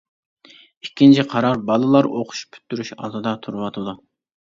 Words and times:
ئىككىنچى 0.87 1.27
قارار 1.35 1.63
بالىلار 1.69 2.11
ئوقۇش 2.17 2.43
پۈتتۈرۈش 2.51 2.95
ئالدىدا 3.01 3.39
تۇرۇۋاتىدۇ. 3.47 4.01